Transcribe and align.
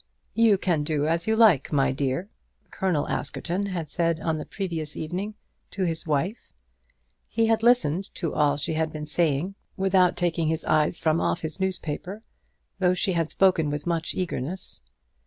"You 0.33 0.57
can 0.57 0.83
do 0.83 1.05
as 1.05 1.27
you 1.27 1.35
like, 1.35 1.71
my 1.71 1.91
dear," 1.91 2.27
Colonel 2.71 3.07
Askerton 3.07 3.67
had 3.67 3.87
said 3.87 4.19
on 4.19 4.37
the 4.37 4.47
previous 4.47 4.97
evening 4.97 5.35
to 5.69 5.83
his 5.85 6.07
wife. 6.07 6.51
He 7.27 7.45
had 7.45 7.61
listened 7.61 8.09
to 8.15 8.33
all 8.33 8.57
she 8.57 8.73
had 8.73 8.91
been 8.91 9.05
saying 9.05 9.53
without 9.77 10.17
taking 10.17 10.47
his 10.47 10.65
eyes 10.65 10.97
from 10.97 11.21
off 11.21 11.41
his 11.41 11.59
newspaper, 11.59 12.23
though 12.79 12.95
she 12.95 13.13
had 13.13 13.29
spoken 13.29 13.69
with 13.69 13.85
much 13.85 14.15
eagerness. 14.15 14.81